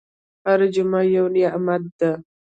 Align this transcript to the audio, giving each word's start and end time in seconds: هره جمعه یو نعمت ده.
هره 0.47 0.67
جمعه 0.75 1.01
یو 1.15 1.25
نعمت 1.35 1.83
ده. 1.99 2.11